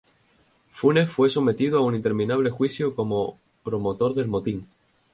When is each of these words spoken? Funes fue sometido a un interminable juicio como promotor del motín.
Funes 0.71 1.11
fue 1.11 1.29
sometido 1.29 1.77
a 1.77 1.81
un 1.83 1.93
interminable 1.93 2.49
juicio 2.49 2.95
como 2.95 3.37
promotor 3.63 4.15
del 4.15 4.29
motín. 4.29 4.65